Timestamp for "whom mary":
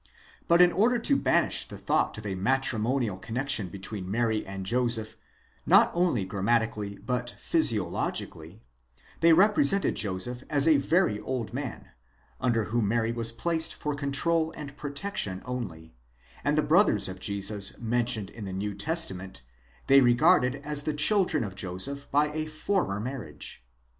12.63-13.11